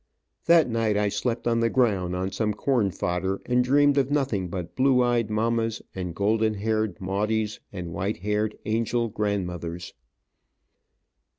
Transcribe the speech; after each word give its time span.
That 0.47 0.67
night 0.67 0.97
I 0.97 1.09
slept 1.09 1.47
on 1.47 1.59
the 1.59 1.69
ground 1.69 2.15
on 2.15 2.31
some 2.31 2.55
corn 2.55 2.89
fodder 2.89 3.39
and 3.45 3.63
dreamed 3.63 3.99
of 3.99 4.09
nothing 4.09 4.47
but 4.47 4.75
blue 4.75 5.03
eyed 5.03 5.29
mamma's 5.29 5.79
and 5.93 6.15
golden 6.15 6.55
haired 6.55 6.99
Maudie's 6.99 7.59
and 7.71 7.93
white 7.93 8.17
haired 8.23 8.57
angel 8.65 9.09
grandmothers. 9.09 9.93